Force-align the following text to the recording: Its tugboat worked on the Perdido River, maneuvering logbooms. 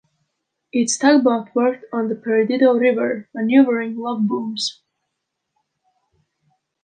Its 0.73 0.97
tugboat 0.97 1.49
worked 1.53 1.85
on 1.93 2.07
the 2.09 2.15
Perdido 2.15 2.73
River, 2.73 3.29
maneuvering 3.35 3.97
logbooms. 3.97 4.79